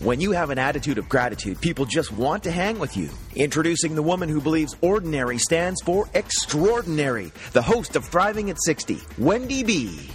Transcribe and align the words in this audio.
When 0.00 0.20
you 0.20 0.30
have 0.30 0.50
an 0.50 0.60
attitude 0.60 0.98
of 0.98 1.08
gratitude, 1.08 1.60
people 1.60 1.84
just 1.84 2.12
want 2.12 2.44
to 2.44 2.52
hang 2.52 2.78
with 2.78 2.96
you. 2.96 3.10
Introducing 3.34 3.96
the 3.96 4.02
woman 4.02 4.28
who 4.28 4.40
believes 4.40 4.76
ordinary 4.80 5.38
stands 5.38 5.82
for 5.82 6.08
extraordinary, 6.14 7.32
the 7.52 7.62
host 7.62 7.96
of 7.96 8.04
Thriving 8.04 8.48
at 8.48 8.62
60, 8.62 9.00
Wendy 9.18 9.64
B. 9.64 10.08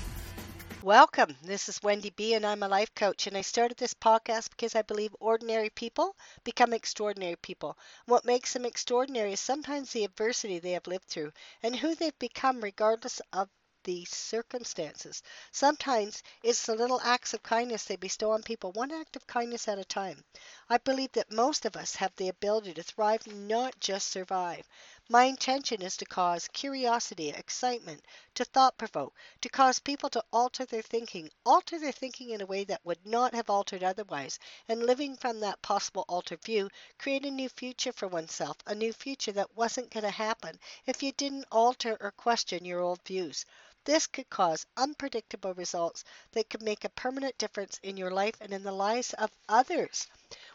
Welcome. 0.82 1.36
This 1.44 1.68
is 1.68 1.84
Wendy 1.84 2.14
B, 2.16 2.34
and 2.34 2.46
I'm 2.46 2.64
a 2.64 2.70
life 2.70 2.96
coach. 2.96 3.28
And 3.28 3.36
I 3.36 3.42
started 3.42 3.76
this 3.76 3.94
podcast 3.94 4.52
because 4.52 4.74
I 4.74 4.84
believe 4.84 5.14
ordinary 5.20 5.70
people 5.70 6.16
become 6.46 6.72
extraordinary 6.72 7.36
people. 7.36 7.78
What 8.06 8.24
makes 8.24 8.54
them 8.54 8.66
extraordinary 8.66 9.34
is 9.34 9.42
sometimes 9.42 9.92
the 9.92 10.06
adversity 10.06 10.60
they 10.60 10.72
have 10.72 10.88
lived 10.88 11.10
through 11.10 11.34
and 11.62 11.76
who 11.76 11.94
they've 11.94 12.18
become, 12.20 12.62
regardless 12.62 13.22
of 13.34 13.50
the 13.84 14.06
circumstances. 14.06 15.22
Sometimes 15.52 16.24
it's 16.44 16.66
the 16.66 16.76
little 16.76 17.02
acts 17.02 17.34
of 17.34 17.44
kindness 17.44 17.86
they 17.86 17.96
bestow 17.96 18.32
on 18.32 18.44
people, 18.44 18.72
one 18.72 18.92
act 18.92 19.16
of 19.16 19.28
kindness 19.28 19.68
at 19.68 19.80
a 19.80 19.86
time. 19.86 20.24
I 20.70 20.78
believe 20.78 21.12
that 21.14 21.32
most 21.32 21.66
of 21.66 21.76
us 21.76 21.96
have 21.96 22.16
the 22.16 22.30
ability 22.30 22.74
to 22.76 22.84
thrive, 22.84 23.26
not 23.28 23.80
just 23.80 24.10
survive. 24.10 24.68
My 25.10 25.24
intention 25.26 25.82
is 25.82 25.96
to 25.98 26.06
cause 26.06 26.48
curiosity, 26.50 27.30
excitement, 27.30 28.04
to 28.36 28.44
thought 28.46 28.78
provoke, 28.78 29.14
to 29.42 29.50
cause 29.50 29.80
people 29.80 30.10
to 30.10 30.24
alter 30.34 30.66
their 30.66 30.82
thinking, 30.82 31.30
alter 31.46 31.80
their 31.80 31.92
thinking 31.92 32.32
in 32.32 32.42
a 32.42 32.46
way 32.46 32.64
that 32.64 32.86
would 32.86 33.06
not 33.06 33.34
have 33.34 33.50
altered 33.50 33.84
otherwise, 33.84 34.40
and 34.68 34.86
living 34.86 35.16
from 35.16 35.40
that 35.40 35.62
possible 35.62 36.06
altered 36.08 36.42
view, 36.44 36.70
create 36.98 37.26
a 37.26 37.32
new 37.32 37.50
future 37.50 37.92
for 37.94 38.08
oneself, 38.08 38.58
a 38.66 38.76
new 38.76 38.92
future 38.92 39.32
that 39.32 39.56
wasn't 39.56 39.90
going 39.92 40.04
to 40.04 40.10
happen 40.10 40.60
if 40.86 41.04
you 41.04 41.12
didn't 41.12 41.46
alter 41.52 41.98
or 42.02 42.12
question 42.12 42.66
your 42.66 42.80
old 42.80 43.02
views. 43.06 43.46
This 43.86 44.08
could 44.08 44.30
cause 44.30 44.66
unpredictable 44.78 45.54
results 45.54 46.06
that 46.32 46.50
could 46.50 46.62
make 46.62 46.86
a 46.86 46.90
permanent 46.90 47.38
difference 47.38 47.82
in 47.84 47.98
your 47.98 48.12
life 48.12 48.36
and 48.40 48.54
in 48.54 48.64
the 48.64 48.72
lives 48.72 49.14
of 49.14 49.30
others. 49.50 50.08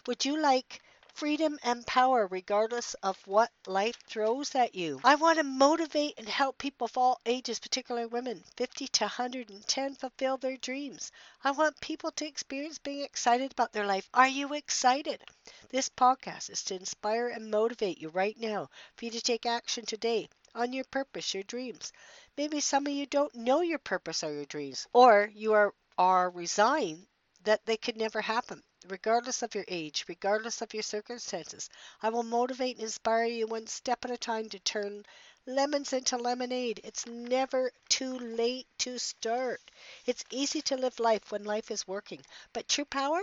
Would 0.07 0.25
you 0.25 0.41
like 0.41 0.81
freedom 1.13 1.59
and 1.63 1.87
power 1.87 2.27
regardless 2.27 2.95
of 3.03 3.19
what 3.27 3.53
life 3.67 3.99
throws 4.07 4.55
at 4.55 4.75
you? 4.75 5.01
I 5.05 5.17
want 5.17 5.37
to 5.37 5.45
motivate 5.45 6.15
and 6.17 6.27
help 6.27 6.57
people 6.57 6.87
of 6.87 6.97
all 6.97 7.21
ages, 7.27 7.59
particularly 7.59 8.07
women, 8.07 8.45
50 8.57 8.89
to 8.89 9.05
110, 9.05 9.95
fulfill 9.97 10.39
their 10.39 10.57
dreams. 10.57 11.13
I 11.45 11.51
want 11.51 11.81
people 11.81 12.13
to 12.13 12.27
experience 12.27 12.79
being 12.79 13.05
excited 13.05 13.53
about 13.53 13.73
their 13.75 13.85
life. 13.85 14.09
Are 14.15 14.29
you 14.29 14.55
excited? 14.55 15.23
This 15.69 15.91
podcast 15.91 16.49
is 16.49 16.63
to 16.63 16.77
inspire 16.77 17.29
and 17.29 17.51
motivate 17.51 17.99
you 17.99 18.09
right 18.09 18.39
now 18.39 18.71
for 18.97 19.05
you 19.05 19.11
to 19.11 19.21
take 19.21 19.45
action 19.45 19.85
today 19.85 20.31
on 20.55 20.73
your 20.73 20.85
purpose, 20.85 21.35
your 21.35 21.43
dreams. 21.43 21.93
Maybe 22.37 22.61
some 22.61 22.87
of 22.87 22.93
you 22.93 23.07
don't 23.07 23.35
know 23.35 23.61
your 23.61 23.79
purpose 23.79 24.23
or 24.23 24.33
your 24.33 24.45
dreams, 24.47 24.87
or 24.93 25.31
you 25.35 25.53
are, 25.55 25.75
are 25.99 26.31
resigned 26.31 27.07
that 27.45 27.65
they 27.67 27.77
could 27.77 27.97
never 27.97 28.21
happen. 28.21 28.63
Regardless 28.87 29.43
of 29.43 29.55
your 29.55 29.65
age, 29.69 30.05
regardless 30.09 30.63
of 30.63 30.73
your 30.75 30.83
circumstances, 30.83 31.69
I 32.03 32.11
will 32.11 32.23
motivate 32.23 32.77
and 32.77 32.85
inspire 32.85 33.25
you 33.25 33.47
one 33.47 33.67
step 33.67 34.05
at 34.05 34.11
a 34.11 34.17
time 34.17 34.49
to 34.51 34.59
turn 34.61 35.05
lemons 35.47 35.93
into 35.93 36.17
lemonade. 36.17 36.81
It's 36.85 37.07
never 37.07 37.73
too 37.89 38.19
late 38.19 38.67
to 38.79 38.99
start. 38.99 39.61
It's 40.07 40.25
easy 40.31 40.63
to 40.63 40.77
live 40.77 41.01
life 41.01 41.33
when 41.33 41.45
life 41.45 41.71
is 41.71 41.89
working, 41.89 42.23
but 42.53 42.69
true 42.69 42.85
power, 42.85 43.21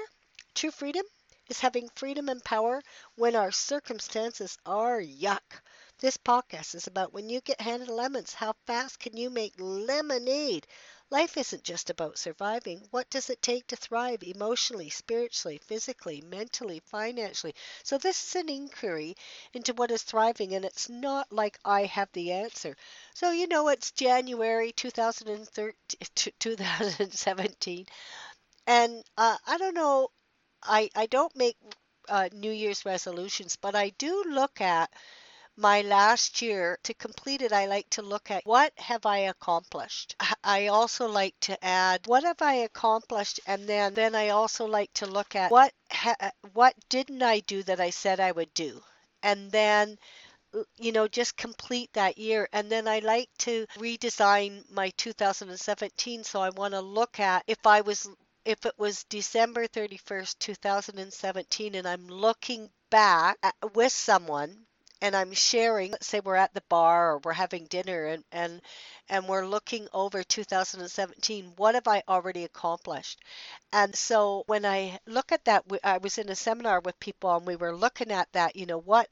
true 0.53 0.71
freedom, 0.71 1.05
is 1.47 1.59
having 1.59 1.89
freedom 1.95 2.29
and 2.29 2.43
power 2.43 2.81
when 3.15 3.35
our 3.35 3.51
circumstances 3.51 4.57
are 4.65 4.99
yuck. 5.01 5.61
This 5.99 6.17
podcast 6.17 6.75
is 6.75 6.87
about 6.87 7.13
when 7.13 7.27
you 7.29 7.41
get 7.41 7.59
handed 7.59 7.89
lemons, 7.89 8.33
how 8.33 8.53
fast 8.65 8.99
can 8.99 9.17
you 9.17 9.29
make 9.29 9.53
lemonade? 9.57 10.67
Life 11.09 11.35
isn't 11.37 11.63
just 11.63 11.89
about 11.89 12.17
surviving. 12.17 12.87
What 12.91 13.09
does 13.09 13.29
it 13.29 13.41
take 13.41 13.67
to 13.67 13.75
thrive 13.75 14.23
emotionally, 14.23 14.89
spiritually, 14.89 15.57
physically, 15.65 16.21
mentally, 16.21 16.79
financially? 16.85 17.55
So, 17.83 17.97
this 17.97 18.23
is 18.27 18.35
an 18.35 18.49
inquiry 18.49 19.15
into 19.53 19.73
what 19.73 19.91
is 19.91 20.03
thriving, 20.03 20.53
and 20.53 20.63
it's 20.63 20.87
not 20.89 21.31
like 21.31 21.57
I 21.65 21.85
have 21.85 22.09
the 22.13 22.31
answer. 22.33 22.75
So, 23.13 23.31
you 23.31 23.47
know, 23.47 23.67
it's 23.69 23.91
January 23.91 24.71
2017, 24.73 25.75
and 28.67 29.03
uh, 29.17 29.37
I 29.47 29.57
don't 29.57 29.73
know, 29.75 30.09
I, 30.67 30.89
I 30.95 31.05
don't 31.07 31.35
make 31.35 31.57
uh, 32.09 32.29
New 32.33 32.51
Year's 32.51 32.85
resolutions, 32.85 33.55
but 33.55 33.75
I 33.75 33.89
do 33.91 34.23
look 34.29 34.61
at 34.61 34.91
my 35.57 35.81
last 35.81 36.41
year. 36.41 36.77
To 36.83 36.93
complete 36.93 37.41
it 37.41 37.51
i 37.53 37.65
like 37.65 37.89
to 37.91 38.01
look 38.01 38.31
at 38.31 38.45
what 38.45 38.73
have 38.77 39.05
i 39.05 39.19
accomplished. 39.19 40.15
I 40.43 40.67
also 40.67 41.07
like 41.07 41.35
to 41.41 41.63
add 41.65 42.07
what 42.07 42.23
have 42.23 42.41
i 42.41 42.55
accomplished? 42.55 43.39
And 43.47 43.67
then 43.67 43.93
then 43.93 44.15
i 44.15 44.29
also 44.29 44.65
like 44.65 44.93
to 44.95 45.05
look 45.05 45.35
at 45.35 45.51
what 45.51 45.73
ha- 45.91 46.31
what 46.53 46.75
didn't 46.89 47.23
i 47.23 47.39
do 47.41 47.63
that 47.63 47.79
i 47.79 47.89
said 47.89 48.19
i 48.19 48.31
would 48.31 48.53
do? 48.53 48.81
And 49.23 49.51
then 49.51 49.97
you 50.77 50.91
know 50.91 51.07
just 51.07 51.37
complete 51.37 51.91
that 51.93 52.17
year. 52.17 52.47
And 52.53 52.69
then 52.71 52.87
i 52.87 52.99
like 52.99 53.29
to 53.39 53.65
redesign 53.77 54.69
my 54.71 54.91
2017 54.97 56.23
so 56.23 56.41
i 56.41 56.49
want 56.49 56.73
to 56.73 56.81
look 56.81 57.19
at 57.19 57.43
if 57.47 57.65
i 57.65 57.81
was 57.81 58.07
if 58.45 58.65
it 58.65 58.73
was 58.77 59.03
december 59.05 59.67
31st 59.67 60.39
2017 60.39 61.75
and 61.75 61.87
i'm 61.87 62.07
looking 62.07 62.69
back 62.89 63.37
at, 63.43 63.55
with 63.73 63.91
someone 63.91 64.65
and 65.01 65.15
I'm 65.15 65.33
sharing, 65.33 65.91
let's 65.91 66.07
say 66.07 66.21
we're 66.21 66.35
at 66.35 66.53
the 66.53 66.63
bar 66.69 67.11
or 67.11 67.17
we're 67.19 67.33
having 67.33 67.65
dinner 67.65 68.05
and, 68.05 68.23
and 68.31 68.61
and 69.09 69.27
we're 69.27 69.45
looking 69.45 69.87
over 69.93 70.23
2017, 70.23 71.53
what 71.57 71.75
have 71.75 71.87
I 71.87 72.01
already 72.07 72.43
accomplished? 72.45 73.19
And 73.73 73.95
so 73.95 74.43
when 74.47 74.65
I 74.65 74.99
look 75.05 75.31
at 75.31 75.45
that, 75.45 75.65
I 75.83 75.97
was 75.99 76.17
in 76.17 76.29
a 76.29 76.35
seminar 76.35 76.79
with 76.79 76.99
people 76.99 77.35
and 77.35 77.45
we 77.45 77.55
were 77.55 77.75
looking 77.75 78.11
at 78.11 78.31
that, 78.33 78.55
you 78.55 78.65
know, 78.65 78.79
what 78.79 79.09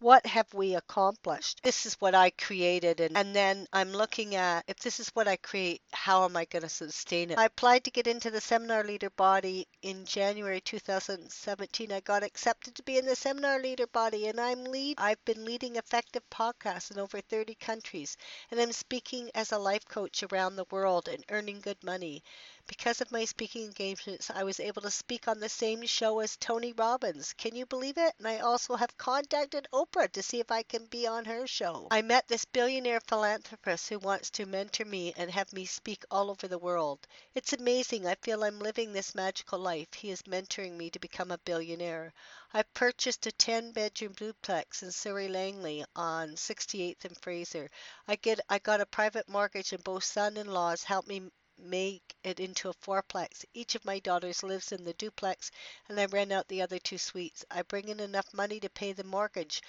what 0.00 0.24
have 0.26 0.52
we 0.54 0.74
accomplished? 0.74 1.60
This 1.62 1.84
is 1.86 1.94
what 1.94 2.14
I 2.14 2.30
created. 2.30 3.00
And, 3.00 3.16
and 3.16 3.34
then 3.34 3.66
I'm 3.72 3.92
looking 3.92 4.34
at 4.34 4.64
if 4.68 4.78
this 4.78 5.00
is 5.00 5.08
what 5.10 5.26
I 5.26 5.36
create, 5.36 5.82
how 5.92 6.24
am 6.24 6.36
I 6.36 6.44
going 6.44 6.62
to 6.62 6.68
sustain 6.68 7.30
it? 7.30 7.38
I 7.38 7.46
applied 7.46 7.84
to 7.84 7.90
get 7.90 8.06
into 8.06 8.30
the 8.30 8.40
seminar 8.40 8.84
leader 8.84 9.10
body 9.10 9.66
in 9.82 10.04
January 10.04 10.60
2017. 10.60 11.92
I 11.92 12.00
got 12.00 12.22
accepted 12.22 12.74
to 12.76 12.82
be 12.82 12.98
in 12.98 13.06
the 13.06 13.16
seminar 13.16 13.60
leader 13.60 13.86
body 13.86 14.28
and 14.28 14.40
I'm 14.40 14.64
lead. 14.64 14.96
I've 14.98 15.24
been 15.24 15.44
leading 15.44 15.76
effective 15.76 16.22
podcasts 16.30 16.90
in 16.90 16.98
over 16.98 17.20
30 17.20 17.54
countries 17.56 18.16
and 18.50 18.60
I'm 18.60 18.72
speaking 18.72 19.30
as 19.34 19.52
a 19.52 19.58
life 19.58 19.86
coach 19.86 20.22
around 20.22 20.56
the 20.56 20.66
world 20.70 21.08
and 21.08 21.24
earning 21.30 21.60
good 21.60 21.82
money. 21.82 22.22
Because 22.68 23.00
of 23.00 23.10
my 23.10 23.24
speaking 23.24 23.64
engagements, 23.64 24.30
I 24.30 24.44
was 24.44 24.60
able 24.60 24.82
to 24.82 24.90
speak 24.90 25.26
on 25.26 25.40
the 25.40 25.48
same 25.48 25.86
show 25.86 26.20
as 26.20 26.36
Tony 26.36 26.74
Robbins. 26.74 27.32
Can 27.32 27.56
you 27.56 27.64
believe 27.64 27.96
it? 27.96 28.14
And 28.18 28.28
I 28.28 28.40
also 28.40 28.76
have 28.76 28.98
contacted 28.98 29.66
Oprah 29.72 30.12
to 30.12 30.22
see 30.22 30.38
if 30.38 30.50
I 30.50 30.62
can 30.64 30.84
be 30.84 31.06
on 31.06 31.24
her 31.24 31.46
show. 31.46 31.88
I 31.90 32.02
met 32.02 32.28
this 32.28 32.44
billionaire 32.44 33.00
philanthropist 33.00 33.88
who 33.88 33.98
wants 33.98 34.28
to 34.32 34.44
mentor 34.44 34.84
me 34.84 35.14
and 35.16 35.30
have 35.30 35.50
me 35.54 35.64
speak 35.64 36.04
all 36.10 36.30
over 36.30 36.46
the 36.46 36.58
world. 36.58 37.06
It's 37.34 37.54
amazing. 37.54 38.06
I 38.06 38.16
feel 38.16 38.44
I'm 38.44 38.58
living 38.58 38.92
this 38.92 39.14
magical 39.14 39.58
life. 39.58 39.94
He 39.94 40.10
is 40.10 40.22
mentoring 40.24 40.76
me 40.76 40.90
to 40.90 40.98
become 40.98 41.30
a 41.30 41.38
billionaire. 41.38 42.12
I 42.52 42.64
purchased 42.74 43.26
a 43.26 43.32
10 43.32 43.72
bedroom 43.72 44.12
duplex 44.12 44.82
in 44.82 44.92
Surrey 44.92 45.28
Langley 45.28 45.86
on 45.96 46.36
68th 46.36 47.06
and 47.06 47.16
Fraser. 47.22 47.70
I 48.06 48.16
get 48.16 48.40
I 48.50 48.58
got 48.58 48.82
a 48.82 48.86
private 48.86 49.26
mortgage 49.26 49.72
and 49.72 49.82
both 49.82 50.04
son-in-laws 50.04 50.82
helped 50.82 51.08
me 51.08 51.30
make 51.58 52.14
it 52.24 52.40
into 52.40 52.68
a 52.68 52.74
fourplex. 52.74 53.44
Each 53.54 53.74
of 53.74 53.84
my 53.84 53.98
daughters 53.98 54.42
lives 54.42 54.72
in 54.72 54.84
the 54.84 54.94
duplex, 54.94 55.50
and 55.88 55.98
I 56.00 56.06
rent 56.06 56.32
out 56.32 56.48
the 56.48 56.62
other 56.62 56.78
two 56.78 56.98
suites. 56.98 57.44
I 57.50 57.62
bring 57.62 57.88
in 57.88 58.00
enough 58.00 58.32
money 58.32 58.60
to 58.60 58.70
pay 58.70 58.92
the 58.92 59.04
mortgage 59.04 59.62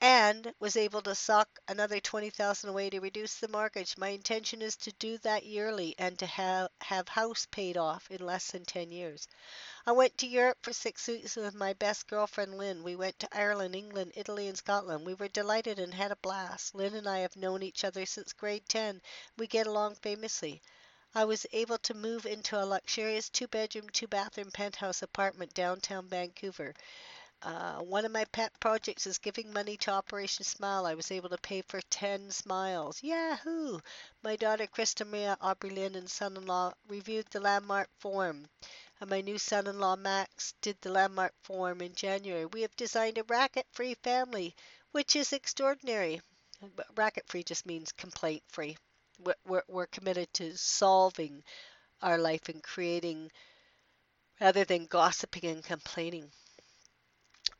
and 0.00 0.54
was 0.60 0.76
able 0.76 1.02
to 1.02 1.12
sock 1.12 1.58
another 1.66 1.98
20,000 1.98 2.70
away 2.70 2.88
to 2.88 3.00
reduce 3.00 3.34
the 3.34 3.48
mortgage. 3.48 3.98
My 3.98 4.10
intention 4.10 4.62
is 4.62 4.76
to 4.76 4.92
do 4.92 5.18
that 5.18 5.44
yearly 5.44 5.96
and 5.98 6.16
to 6.20 6.26
have 6.26 6.70
have 6.82 7.08
house 7.08 7.48
paid 7.50 7.76
off 7.76 8.08
in 8.08 8.24
less 8.24 8.52
than 8.52 8.64
10 8.64 8.92
years. 8.92 9.26
I 9.86 9.92
went 9.92 10.16
to 10.18 10.28
Europe 10.28 10.58
for 10.62 10.72
6 10.72 11.08
weeks 11.08 11.34
with 11.34 11.52
my 11.54 11.72
best 11.72 12.06
girlfriend 12.06 12.56
Lynn. 12.56 12.84
We 12.84 12.94
went 12.94 13.18
to 13.18 13.36
Ireland, 13.36 13.74
England, 13.74 14.12
Italy 14.14 14.46
and 14.46 14.56
Scotland. 14.56 15.04
We 15.04 15.14
were 15.14 15.26
delighted 15.26 15.80
and 15.80 15.92
had 15.92 16.12
a 16.12 16.16
blast. 16.16 16.76
Lynn 16.76 16.94
and 16.94 17.08
I 17.08 17.18
have 17.18 17.34
known 17.34 17.64
each 17.64 17.82
other 17.82 18.06
since 18.06 18.32
grade 18.32 18.68
10. 18.68 19.02
We 19.36 19.48
get 19.48 19.66
along 19.66 19.96
famously. 19.96 20.62
I 21.18 21.24
was 21.24 21.46
able 21.52 21.78
to 21.78 21.94
move 21.94 22.26
into 22.26 22.56
a 22.56 22.64
luxurious 22.64 23.28
two 23.28 23.48
bedroom, 23.48 23.88
two 23.88 24.06
bathroom 24.06 24.52
penthouse 24.52 25.02
apartment 25.02 25.52
downtown 25.52 26.06
Vancouver. 26.06 26.74
Uh, 27.42 27.80
one 27.80 28.04
of 28.04 28.12
my 28.12 28.24
pet 28.26 28.52
projects 28.60 29.04
is 29.04 29.18
giving 29.18 29.52
money 29.52 29.76
to 29.78 29.90
Operation 29.90 30.44
Smile. 30.44 30.86
I 30.86 30.94
was 30.94 31.10
able 31.10 31.28
to 31.30 31.38
pay 31.38 31.62
for 31.62 31.80
10 31.90 32.30
smiles. 32.30 33.02
Yahoo! 33.02 33.80
My 34.22 34.36
daughter 34.36 34.68
Krista 34.68 35.04
Maria 35.04 35.36
Aubrey 35.40 35.70
Lynn 35.70 35.96
and 35.96 36.08
son 36.08 36.36
in 36.36 36.46
law 36.46 36.72
reviewed 36.86 37.26
the 37.32 37.40
Landmark 37.40 37.90
Forum. 37.98 38.48
And 39.00 39.10
my 39.10 39.20
new 39.20 39.38
son 39.38 39.66
in 39.66 39.80
law 39.80 39.96
Max 39.96 40.54
did 40.60 40.80
the 40.80 40.92
Landmark 40.92 41.34
Forum 41.42 41.80
in 41.80 41.96
January. 41.96 42.46
We 42.46 42.62
have 42.62 42.76
designed 42.76 43.18
a 43.18 43.24
racket 43.24 43.66
free 43.72 43.94
family, 44.04 44.54
which 44.92 45.16
is 45.16 45.32
extraordinary. 45.32 46.22
Racket 46.94 47.26
free 47.26 47.42
just 47.42 47.66
means 47.66 47.90
complaint 47.90 48.44
free 48.46 48.76
we're, 49.46 49.64
we're 49.68 49.86
committed 49.86 50.32
to 50.34 50.56
solving 50.56 51.42
our 52.02 52.18
life 52.18 52.48
and 52.48 52.62
creating 52.62 53.30
rather 54.40 54.64
than 54.64 54.86
gossiping 54.86 55.44
and 55.44 55.62
complaining. 55.62 56.32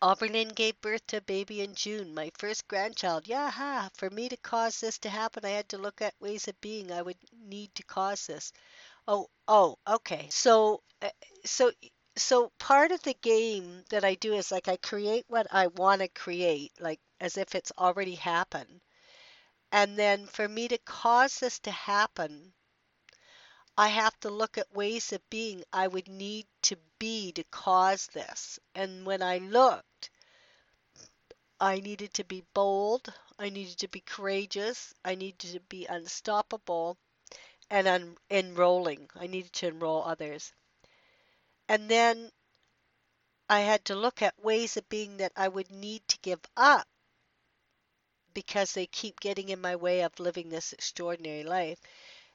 Aubrey 0.03 0.45
gave 0.45 0.81
birth 0.81 1.07
to 1.07 1.19
a 1.19 1.21
baby 1.21 1.61
in 1.61 1.75
June, 1.75 2.15
my 2.15 2.31
first 2.39 2.67
grandchild. 2.69 3.25
Yaha! 3.25 3.91
For 3.97 4.11
me 4.11 4.29
to 4.29 4.37
cause 4.37 4.81
this 4.81 4.99
to 4.99 5.09
happen, 5.09 5.45
I 5.45 5.51
had 5.51 5.69
to 5.71 5.79
look 5.79 6.03
at 6.03 6.21
ways 6.21 6.49
of 6.49 6.61
being 6.61 6.91
I 6.91 7.03
would 7.03 7.17
need 7.33 7.75
to 7.77 7.85
cause 7.85 8.27
this. 8.27 8.53
Oh, 9.09 9.29
oh, 9.49 9.79
okay. 9.89 10.29
So, 10.31 10.83
uh, 11.03 11.11
so, 11.45 11.73
so 12.17 12.53
part 12.59 12.93
of 12.93 13.03
the 13.03 13.15
game 13.15 13.85
that 13.91 14.05
I 14.05 14.15
do 14.15 14.35
is 14.35 14.53
like 14.53 14.69
I 14.69 14.77
create 14.79 15.25
what 15.29 15.47
I 15.53 15.69
want 15.69 16.03
to 16.03 16.09
create, 16.09 16.73
like 16.81 17.01
as 17.21 17.37
if 17.37 17.55
it's 17.55 17.73
already 17.79 18.17
happened. 18.17 18.81
And 19.73 19.99
then 19.99 20.27
for 20.27 20.49
me 20.49 20.69
to 20.69 20.79
cause 20.79 21.39
this 21.41 21.59
to 21.61 21.71
happen, 21.71 22.53
I 23.79 23.89
have 23.89 24.19
to 24.21 24.29
look 24.31 24.59
at 24.59 24.75
ways 24.75 25.13
of 25.13 25.31
being 25.31 25.65
I 25.73 25.87
would 25.89 26.09
need 26.09 26.47
to 26.63 26.77
be 26.99 27.33
to 27.33 27.45
cause 27.45 28.07
this. 28.09 28.59
And 28.75 29.07
when 29.07 29.23
I 29.23 29.39
looked, 29.39 30.11
I 31.61 31.81
needed 31.81 32.13
to 32.15 32.25
be 32.25 32.43
bold, 32.55 33.13
I 33.39 33.51
needed 33.51 33.79
to 33.79 33.89
be 33.89 34.01
courageous, 34.01 34.93
I 35.05 35.15
needed 35.15 35.53
to 35.53 35.61
be 35.61 35.87
unstoppable, 35.87 36.99
and 37.71 37.87
un- 37.89 38.19
enrolling. 38.31 39.11
I 39.15 39.27
needed 39.29 39.53
to 39.55 39.69
enroll 39.69 40.05
others. 40.05 40.53
And 41.69 41.91
then 41.91 42.33
I 43.51 43.61
had 43.61 43.85
to 43.85 43.95
look 43.95 44.23
at 44.23 44.43
ways 44.43 44.77
of 44.77 44.89
being 44.89 45.19
that 45.19 45.33
I 45.37 45.49
would 45.49 45.71
need 45.71 46.09
to 46.09 46.19
give 46.19 46.41
up 46.57 46.89
because 48.39 48.73
they 48.73 48.87
keep 48.87 49.19
getting 49.19 49.49
in 49.49 49.61
my 49.61 49.75
way 49.75 50.03
of 50.03 50.21
living 50.21 50.49
this 50.49 50.73
extraordinary 50.73 51.43
life. 51.43 51.81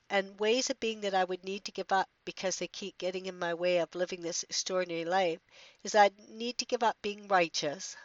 And 0.09 0.37
ways 0.37 0.69
of 0.69 0.77
being 0.81 0.99
that 1.01 1.13
I 1.13 1.23
would 1.23 1.45
need 1.45 1.63
to 1.63 1.71
give 1.71 1.93
up 1.93 2.09
because 2.25 2.57
they 2.57 2.67
keep 2.67 2.97
getting 2.97 3.25
in 3.25 3.39
my 3.39 3.53
way 3.53 3.77
of 3.77 3.95
living 3.95 4.21
this 4.21 4.43
extraordinary 4.43 5.05
life 5.05 5.39
is 5.81 5.95
I'd 5.95 6.19
need 6.27 6.57
to 6.57 6.65
give 6.65 6.83
up 6.83 6.97
being 7.01 7.29
righteous 7.29 7.95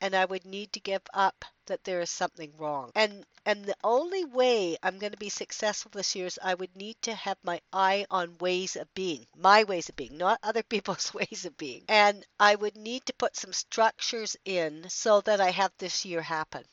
and 0.00 0.14
I 0.14 0.26
would 0.26 0.44
need 0.44 0.74
to 0.74 0.80
give 0.80 1.00
up 1.14 1.44
that 1.66 1.84
there 1.84 2.02
is 2.02 2.10
something 2.10 2.52
wrong. 2.58 2.92
And 2.94 3.24
and 3.46 3.64
the 3.64 3.76
only 3.82 4.26
way 4.26 4.76
I'm 4.82 4.98
going 4.98 5.12
to 5.12 5.18
be 5.18 5.30
successful 5.30 5.90
this 5.94 6.14
year 6.14 6.26
is 6.26 6.38
I 6.42 6.52
would 6.52 6.76
need 6.76 7.00
to 7.02 7.14
have 7.14 7.38
my 7.42 7.62
eye 7.72 8.04
on 8.10 8.36
ways 8.38 8.76
of 8.76 8.92
being, 8.92 9.26
my 9.34 9.64
ways 9.64 9.88
of 9.88 9.96
being, 9.96 10.18
not 10.18 10.38
other 10.42 10.62
people's 10.74 11.14
ways 11.14 11.46
of 11.46 11.56
being. 11.56 11.86
And 11.88 12.26
I 12.38 12.56
would 12.56 12.76
need 12.76 13.06
to 13.06 13.14
put 13.14 13.36
some 13.36 13.54
structures 13.54 14.36
in 14.44 14.90
so 14.90 15.22
that 15.22 15.40
I 15.40 15.50
have 15.50 15.72
this 15.78 16.04
year 16.04 16.20
happen. 16.20 16.64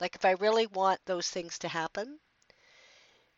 Like 0.00 0.14
if 0.16 0.24
I 0.24 0.32
really 0.32 0.66
want 0.66 1.00
those 1.04 1.28
things 1.28 1.58
to 1.60 1.68
happen. 1.68 2.18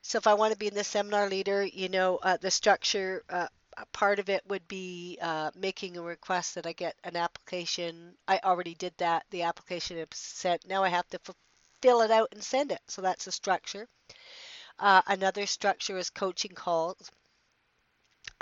So 0.03 0.19
if 0.19 0.27
I 0.27 0.35
want 0.35 0.53
to 0.53 0.59
be 0.59 0.69
in 0.69 0.75
the 0.75 0.85
seminar 0.85 1.29
leader, 1.29 1.65
you 1.65 1.89
know, 1.89 2.19
uh, 2.19 2.37
the 2.37 2.51
structure, 2.51 3.25
uh, 3.29 3.49
part 3.93 4.19
of 4.19 4.29
it 4.29 4.45
would 4.47 4.67
be 4.69 5.19
uh, 5.21 5.51
making 5.55 5.97
a 5.97 6.03
request 6.03 6.55
that 6.55 6.67
I 6.67 6.73
get 6.73 6.97
an 7.05 7.17
application. 7.17 8.17
I 8.29 8.41
already 8.45 8.75
did 8.75 8.95
that. 8.99 9.25
The 9.31 9.43
application 9.43 9.99
is 9.99 10.09
sent. 10.13 10.67
Now 10.67 10.83
I 10.85 10.89
have 10.89 11.09
to 11.09 11.21
fill 11.81 12.03
it 12.03 12.11
out 12.11 12.29
and 12.33 12.43
send 12.43 12.73
it. 12.73 12.81
So 12.89 13.03
that's 13.03 13.27
a 13.27 13.33
structure. 13.33 13.89
Uh, 14.79 15.03
another 15.07 15.47
structure 15.47 15.99
is 15.99 16.11
coaching 16.11 16.53
calls. 16.55 17.11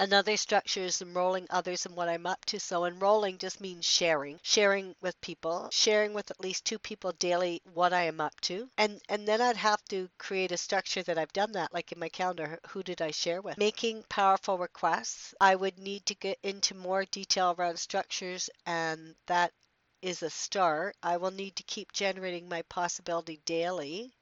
Another 0.00 0.38
structure 0.38 0.80
is 0.80 1.02
enrolling 1.02 1.46
others 1.50 1.84
in 1.84 1.94
what 1.94 2.08
I'm 2.08 2.24
up 2.24 2.42
to. 2.46 2.58
So 2.58 2.86
enrolling 2.86 3.36
just 3.36 3.60
means 3.60 3.84
sharing, 3.84 4.40
sharing 4.42 4.96
with 5.02 5.20
people, 5.20 5.68
sharing 5.72 6.14
with 6.14 6.30
at 6.30 6.40
least 6.40 6.64
two 6.64 6.78
people 6.78 7.12
daily 7.12 7.60
what 7.74 7.92
I 7.92 8.04
am 8.04 8.18
up 8.18 8.32
to. 8.48 8.70
And 8.78 9.02
and 9.10 9.28
then 9.28 9.42
I'd 9.42 9.58
have 9.58 9.84
to 9.90 10.08
create 10.16 10.52
a 10.52 10.56
structure 10.56 11.02
that 11.02 11.18
I've 11.18 11.34
done 11.34 11.52
that, 11.52 11.74
like 11.74 11.92
in 11.92 11.98
my 11.98 12.08
calendar, 12.08 12.58
who 12.68 12.82
did 12.82 13.02
I 13.02 13.10
share 13.10 13.42
with? 13.42 13.58
Making 13.58 14.02
powerful 14.08 14.56
requests. 14.56 15.34
I 15.38 15.54
would 15.54 15.78
need 15.78 16.06
to 16.06 16.14
get 16.14 16.38
into 16.42 16.74
more 16.74 17.04
detail 17.04 17.54
around 17.58 17.78
structures 17.78 18.48
and 18.64 19.14
that 19.26 19.52
is 20.00 20.22
a 20.22 20.30
start. 20.30 20.96
I 21.02 21.18
will 21.18 21.30
need 21.30 21.56
to 21.56 21.62
keep 21.64 21.92
generating 21.92 22.48
my 22.48 22.62
possibility 22.62 23.40
daily. 23.44 24.14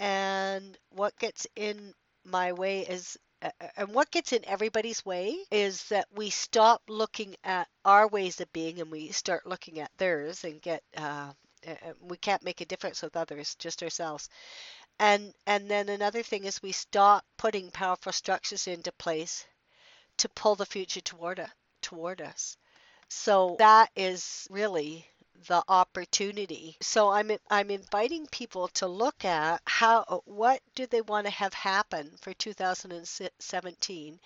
And 0.00 0.76
what 0.90 1.16
gets 1.20 1.46
in 1.54 1.94
my 2.24 2.52
way 2.52 2.80
is 2.80 3.16
and 3.76 3.94
what 3.94 4.10
gets 4.10 4.32
in 4.32 4.44
everybody's 4.46 5.04
way 5.04 5.36
is 5.50 5.84
that 5.88 6.08
we 6.12 6.30
stop 6.30 6.82
looking 6.88 7.36
at 7.44 7.68
our 7.84 8.08
ways 8.08 8.40
of 8.40 8.52
being 8.52 8.80
and 8.80 8.90
we 8.90 9.10
start 9.10 9.46
looking 9.46 9.78
at 9.78 9.90
theirs 9.98 10.44
and 10.44 10.60
get 10.60 10.82
uh, 10.96 11.32
we 12.00 12.16
can't 12.16 12.42
make 12.42 12.60
a 12.60 12.66
difference 12.66 13.02
with 13.02 13.16
others 13.16 13.54
just 13.56 13.82
ourselves. 13.82 14.28
And 14.98 15.32
and 15.46 15.70
then 15.70 15.88
another 15.88 16.22
thing 16.22 16.44
is 16.44 16.62
we 16.62 16.72
stop 16.72 17.24
putting 17.36 17.70
powerful 17.70 18.12
structures 18.12 18.66
into 18.66 18.92
place 18.92 19.46
to 20.18 20.28
pull 20.30 20.56
the 20.56 20.66
future 20.66 21.00
toward 21.00 21.44
toward 21.82 22.20
us. 22.20 22.56
So 23.08 23.56
that 23.58 23.90
is 23.96 24.46
really 24.50 25.06
the 25.46 25.62
opportunity. 25.68 26.76
So 26.80 27.10
I'm 27.10 27.30
I'm 27.50 27.70
inviting 27.70 28.26
people 28.26 28.68
to 28.74 28.86
look 28.86 29.24
at 29.24 29.62
how 29.66 30.22
what 30.24 30.60
do 30.74 30.86
they 30.86 31.00
want 31.00 31.26
to 31.26 31.32
have 31.32 31.54
happen 31.54 32.16
for 32.20 32.32
2017 32.34 34.20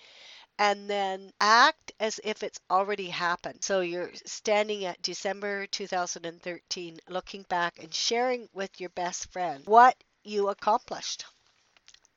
and 0.59 0.89
then 0.89 1.31
act 1.41 1.91
as 1.99 2.19
if 2.23 2.43
it's 2.43 2.59
already 2.69 3.07
happened. 3.09 3.63
So 3.63 3.81
you're 3.81 4.11
standing 4.25 4.85
at 4.85 5.01
December 5.01 5.67
2013 5.67 6.99
looking 7.09 7.43
back 7.43 7.79
and 7.81 7.93
sharing 7.93 8.47
with 8.53 8.79
your 8.79 8.89
best 8.91 9.31
friend 9.31 9.63
what 9.65 9.95
you 10.23 10.49
accomplished 10.49 11.25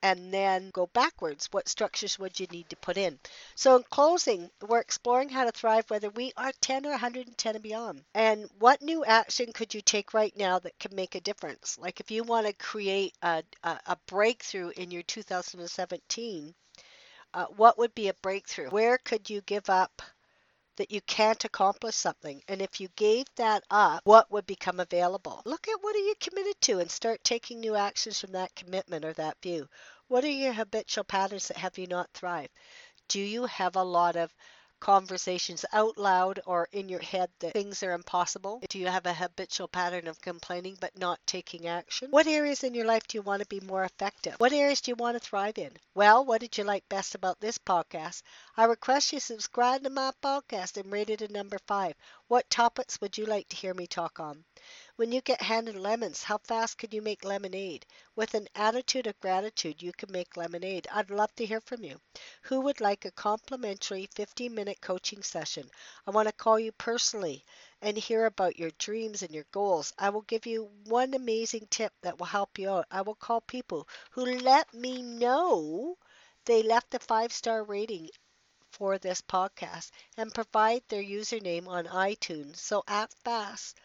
and 0.03 0.33
then 0.33 0.71
go 0.71 0.87
backwards. 0.87 1.49
What 1.53 1.69
structures 1.69 2.19
would 2.19 2.39
you 2.39 2.47
need 2.49 2.69
to 2.71 2.77
put 2.77 2.97
in? 2.97 3.19
So, 3.55 3.77
in 3.77 3.83
closing, 3.85 4.51
we're 4.61 4.81
exploring 4.81 5.29
how 5.29 5.45
to 5.45 5.53
thrive 5.53 5.89
whether 5.91 6.11
we 6.11 6.33
are 6.37 6.53
10 6.61 6.87
or 6.87 6.91
110 6.91 7.55
and 7.55 7.63
beyond. 7.63 8.05
And 8.15 8.49
what 8.59 8.83
new 8.83 9.05
action 9.05 9.53
could 9.53 9.75
you 9.75 9.81
take 9.81 10.15
right 10.15 10.37
now 10.37 10.59
that 10.59 10.79
can 10.79 10.95
make 10.95 11.15
a 11.15 11.21
difference? 11.21 11.79
Like 11.79 12.01
if 12.01 12.11
you 12.11 12.23
want 12.23 12.47
to 12.47 12.53
create 12.53 13.15
a, 13.23 13.43
a, 13.63 13.81
a 13.87 13.97
breakthrough 14.07 14.71
in 14.71 14.91
your 14.91 15.03
2017, 15.03 16.55
uh, 17.35 17.47
what 17.57 17.79
would 17.79 17.95
be 17.95 18.09
a 18.09 18.15
breakthrough? 18.15 18.71
Where 18.71 18.99
could 18.99 19.29
you 19.29 19.41
give 19.43 19.69
up 19.69 20.03
that 20.77 20.91
you 20.91 21.01
can't 21.03 21.45
accomplish 21.45 21.95
something. 21.95 22.43
And 22.49 22.63
if 22.63 22.81
you 22.81 22.89
gave 22.97 23.27
that 23.37 23.65
up, 23.71 24.03
what 24.05 24.31
would 24.31 24.47
become 24.47 24.81
available? 24.81 25.43
Look 25.45 25.69
at 25.69 25.83
what 25.83 25.97
are 25.97 26.07
you 26.07 26.15
committed 26.21 26.61
to 26.63 26.79
and 26.79 26.91
start 26.91 27.23
taking 27.25 27.61
new 27.61 27.75
actions 27.75 28.21
from 28.21 28.33
that 28.33 28.55
commitment 28.55 29.05
or 29.05 29.13
that 29.15 29.41
view. 29.43 29.69
What 30.09 30.25
are 30.25 30.29
your 30.29 30.53
habitual 30.53 31.05
patterns 31.05 31.49
that 31.49 31.57
have 31.57 31.79
you 31.79 31.87
not 31.87 32.11
thrive? 32.13 32.51
Do 33.09 33.21
you 33.21 33.47
have 33.47 33.77
a 33.77 33.83
lot 33.83 34.17
of 34.17 34.35
conversations 34.81 35.65
out 35.73 35.97
loud 35.97 36.41
or 36.47 36.69
in 36.73 36.89
your 36.89 37.01
head 37.01 37.31
that 37.41 37.53
things 37.53 37.83
are 37.83 37.93
impossible? 37.93 38.61
Do 38.69 38.79
you 38.79 38.89
have 38.89 39.07
a 39.07 39.15
habitual 39.15 39.69
pattern 39.69 40.07
of 40.07 40.21
complaining 40.21 40.77
but 40.81 40.99
not 40.99 41.19
taking 41.27 41.67
action? 41.67 42.11
What 42.11 42.27
areas 42.27 42.63
in 42.63 42.75
your 42.75 42.85
life 42.85 43.07
do 43.09 43.19
you 43.19 43.23
want 43.23 43.43
to 43.43 43.49
be 43.49 43.61
more 43.61 43.85
effective? 43.85 44.35
What 44.39 44.53
areas 44.53 44.81
do 44.81 44.91
you 44.91 44.97
want 44.97 45.17
to 45.17 45.21
thrive 45.21 45.59
in? 45.59 45.73
Well, 45.95 46.25
what 46.25 46.41
did 46.41 46.59
you 46.59 46.65
like 46.65 46.89
best 46.89 47.15
about 47.15 47.41
this 47.41 47.59
podcast? 47.59 48.23
I 48.59 48.65
request 48.65 49.13
you 49.13 49.21
subscribe 49.21 49.83
to 49.83 49.91
my 49.91 50.13
podcast 50.23 50.79
and 50.79 50.91
rate 50.91 51.11
it 51.11 51.21
a 51.21 51.29
number 51.31 51.59
five. 51.67 51.95
What 52.27 52.49
topics 52.49 52.99
would 53.03 53.19
you 53.19 53.27
like 53.27 53.47
to 53.51 53.57
hear 53.57 53.75
me 53.75 53.87
talk 53.87 54.19
on? 54.19 54.47
When 54.97 55.13
you 55.13 55.21
get 55.21 55.43
handed 55.43 55.77
lemons, 55.77 56.23
how 56.23 56.39
fast 56.39 56.79
can 56.79 56.91
you 56.91 57.03
make 57.03 57.23
lemonade? 57.23 57.85
With 58.15 58.33
an 58.33 58.49
attitude 58.55 59.09
of 59.09 59.21
gratitude, 59.21 59.83
you 59.83 59.93
can 59.93 60.11
make 60.11 60.39
lemonade. 60.39 60.89
I'd 60.91 61.11
love 61.11 61.35
to 61.35 61.45
hear 61.45 61.61
from 61.61 61.85
you. 61.85 62.01
Who 62.45 62.63
would 62.63 62.81
like 62.81 63.05
a 63.05 63.11
complimentary 63.11 64.09
15 64.15 64.55
minute 64.55 64.81
coaching 64.81 65.23
session? 65.23 65.71
I 66.07 66.13
want 66.13 66.27
to 66.29 66.33
call 66.33 66.59
you 66.59 66.73
personally 66.73 67.45
and 67.83 67.99
hear 67.99 68.25
about 68.25 68.59
your 68.59 68.71
dreams 68.79 69.21
and 69.21 69.35
your 69.35 69.45
goals. 69.53 69.93
I 69.99 70.09
will 70.09 70.23
give 70.23 70.47
you 70.47 70.71
one 70.87 71.13
amazing 71.13 71.67
tip 71.69 71.93
that 72.01 72.19
will 72.19 72.25
help 72.25 72.59
you 72.59 72.71
out. 72.71 72.87
I 72.91 73.03
will 73.03 73.17
call 73.17 73.43
people 73.43 73.87
who 74.13 74.25
let 74.25 74.73
me 74.73 75.03
know 75.03 75.99
they 76.47 76.63
left 76.63 76.95
a 76.95 76.99
five 76.99 77.35
star 77.35 77.63
rating 77.63 78.09
for 78.79 78.99
this 78.99 79.23
podcast 79.23 79.91
and 80.17 80.35
provide 80.35 80.83
their 80.89 81.03
username 81.03 81.69
on 81.69 81.87
iTunes. 81.87 82.57
So 82.57 82.83
act 82.87 83.15
fast 83.25 83.77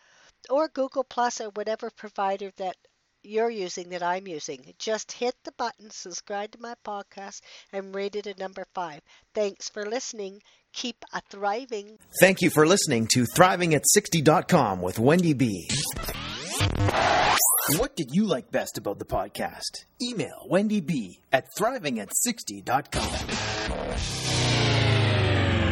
or 0.49 0.67
Google 0.67 1.03
Plus 1.03 1.41
or 1.41 1.49
whatever 1.49 1.89
provider 1.89 2.51
that 2.57 2.75
you're 3.23 3.49
using 3.49 3.89
that 3.89 4.03
I'm 4.03 4.27
using. 4.27 4.73
Just 4.79 5.11
hit 5.11 5.35
the 5.43 5.51
button, 5.53 5.89
subscribe 5.91 6.51
to 6.51 6.59
my 6.59 6.73
podcast, 6.85 7.41
and 7.71 7.93
rate 7.93 8.15
it 8.15 8.27
a 8.27 8.39
number 8.39 8.65
five. 8.73 9.01
Thanks 9.33 9.69
for 9.69 9.85
listening. 9.85 10.41
Keep 10.73 11.03
a 11.13 11.21
thriving. 11.29 11.97
Thank 12.19 12.41
you 12.41 12.49
for 12.49 12.65
listening 12.65 13.07
to 13.11 13.25
ThrivingAt60.com 13.25 14.81
with 14.81 14.99
Wendy 14.99 15.33
B. 15.33 15.69
What 17.77 17.95
did 17.95 18.09
you 18.11 18.25
like 18.25 18.51
best 18.51 18.77
about 18.77 18.99
the 18.99 19.05
podcast? 19.05 19.85
Email 20.01 20.45
Wendy 20.49 20.81
B 20.81 21.21
at 21.31 21.45
ThrivingAt60.com. 21.57 24.20